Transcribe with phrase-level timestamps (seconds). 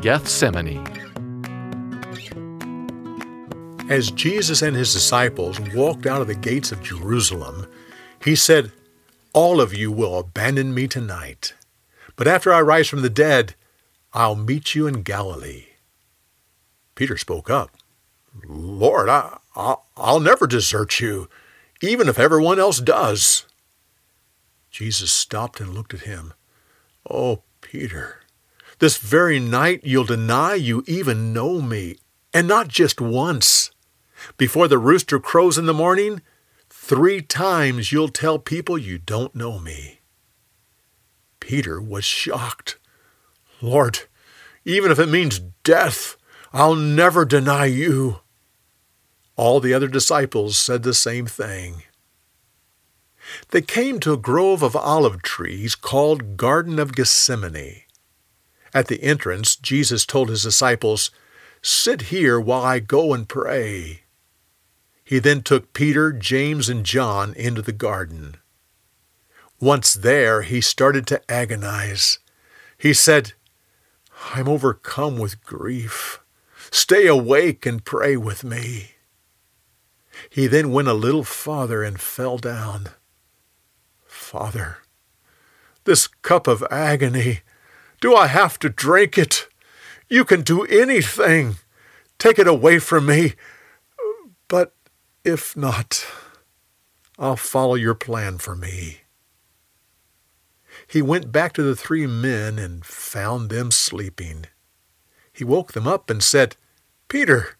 [0.00, 0.86] Gethsemane.
[3.90, 7.66] As Jesus and his disciples walked out of the gates of Jerusalem,
[8.24, 8.72] he said,
[9.34, 11.54] All of you will abandon me tonight,
[12.16, 13.54] but after I rise from the dead,
[14.14, 15.66] I'll meet you in Galilee.
[16.94, 17.70] Peter spoke up,
[18.46, 21.28] Lord, I, I'll, I'll never desert you,
[21.82, 23.44] even if everyone else does.
[24.70, 26.32] Jesus stopped and looked at him.
[27.08, 28.20] Oh, Peter,
[28.80, 31.96] this very night you'll deny you even know me,
[32.34, 33.70] and not just once.
[34.36, 36.22] Before the rooster crows in the morning,
[36.68, 40.00] three times you'll tell people you don't know me.
[41.40, 42.78] Peter was shocked.
[43.60, 44.00] Lord,
[44.64, 46.16] even if it means death,
[46.52, 48.20] I'll never deny you.
[49.36, 51.82] All the other disciples said the same thing.
[53.50, 57.82] They came to a grove of olive trees called Garden of Gethsemane.
[58.72, 61.10] At the entrance, Jesus told his disciples,
[61.62, 64.02] Sit here while I go and pray.
[65.04, 68.36] He then took Peter, James, and John into the garden.
[69.58, 72.18] Once there, he started to agonize.
[72.78, 73.32] He said,
[74.32, 76.20] I'm overcome with grief.
[76.70, 78.92] Stay awake and pray with me.
[80.28, 82.90] He then went a little farther and fell down.
[84.06, 84.78] Father,
[85.84, 87.40] this cup of agony,
[88.00, 89.46] do I have to drink it?
[90.08, 91.56] You can do anything.
[92.18, 93.34] Take it away from me.
[94.48, 94.74] But
[95.24, 96.06] if not,
[97.18, 99.02] I'll follow your plan for me.
[100.88, 104.46] He went back to the three men and found them sleeping.
[105.32, 106.56] He woke them up and said,
[107.08, 107.56] Peter,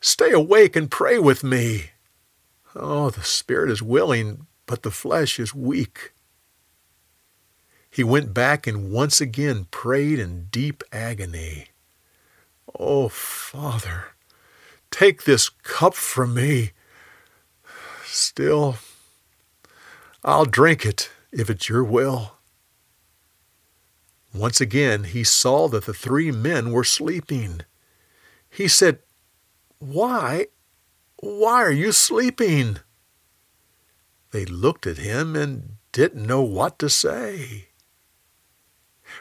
[0.00, 1.90] stay awake and pray with me.
[2.74, 6.13] Oh, the spirit is willing, but the flesh is weak.
[7.94, 11.68] He went back and once again prayed in deep agony.
[12.76, 14.06] Oh, Father,
[14.90, 16.72] take this cup from me.
[18.04, 18.78] Still,
[20.24, 22.32] I'll drink it if it's your will.
[24.34, 27.60] Once again he saw that the three men were sleeping.
[28.50, 28.98] He said,
[29.78, 30.48] Why,
[31.20, 32.78] why are you sleeping?
[34.32, 37.68] They looked at him and didn't know what to say.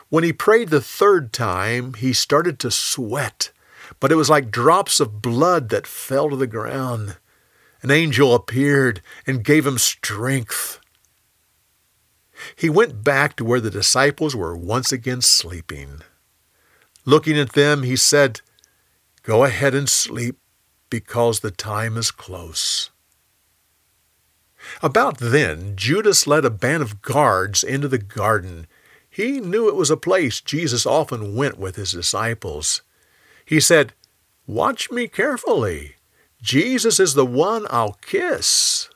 [0.10, 3.52] When he prayed the third time, he started to sweat,
[4.00, 7.18] but it was like drops of blood that fell to the ground
[7.84, 10.80] an angel appeared and gave him strength.
[12.56, 16.02] He went back to where the disciples were once again sleeping.
[17.06, 18.40] Looking at them, he said,
[19.22, 20.40] Go ahead and sleep,
[20.90, 22.90] because the time is close.
[24.82, 28.66] About then, Judas led a band of guards into the garden.
[29.14, 32.82] He knew it was a place Jesus often went with his disciples.
[33.46, 33.94] He said,
[34.48, 35.98] Watch me carefully.
[36.42, 38.90] Jesus is the one I'll kiss.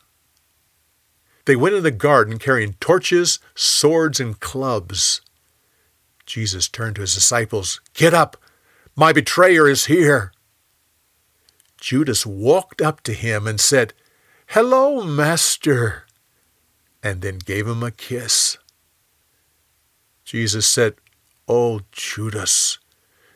[1.45, 5.21] They went in the garden carrying torches, swords, and clubs.
[6.25, 8.37] Jesus turned to his disciples, Get up!
[8.95, 10.31] My betrayer is here.
[11.79, 13.93] Judas walked up to him and said,
[14.47, 16.07] Hello, Master,
[17.03, 18.57] and then gave him a kiss.
[20.27, 20.95] Jesus said,
[21.47, 22.79] Oh, Judas,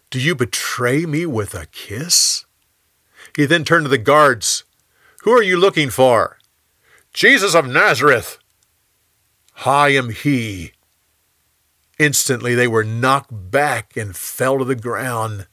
[0.09, 2.44] do you betray me with a kiss?
[3.34, 4.66] He then turned to the guards.
[5.22, 6.38] Who are you looking for?
[7.13, 8.40] Jesus of Nazareth.
[9.66, 10.74] I am he.
[11.97, 15.47] Instantly they were knocked back and fell to the ground.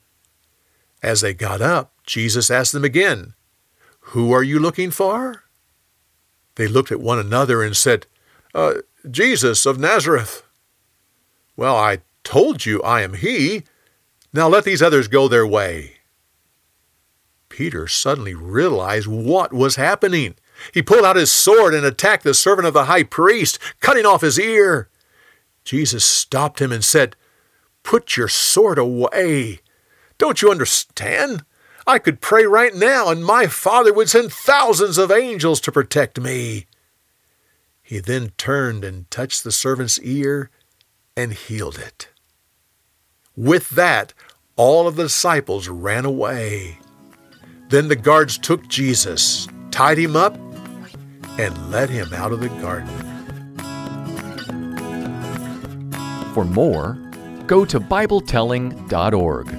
[1.05, 3.35] As they got up, Jesus asked them again,
[4.11, 5.45] Who are you looking for?
[6.57, 8.09] They looked at one another and said,
[8.57, 8.79] uh,
[9.09, 10.43] Jesus of Nazareth.
[11.59, 13.65] Well, I told you I am he.
[14.33, 15.95] Now let these others go their way.
[17.49, 20.37] Peter suddenly realized what was happening.
[20.73, 24.21] He pulled out his sword and attacked the servant of the high priest, cutting off
[24.21, 24.89] his ear.
[25.65, 27.17] Jesus stopped him and said,
[27.83, 29.59] Put your sword away.
[30.17, 31.45] Don't you understand?
[31.89, 36.21] I could pray right now, and my Father would send thousands of angels to protect
[36.21, 36.67] me.
[37.83, 40.51] He then turned and touched the servant's ear
[41.19, 42.09] and healed it.
[43.37, 44.15] With that,
[44.55, 46.79] all of the disciples ran away.
[47.71, 50.37] Then the guards took Jesus, tied him up,
[51.37, 52.89] and led him out of the garden.
[56.35, 56.97] For more,
[57.49, 59.58] go to BibleTelling.org.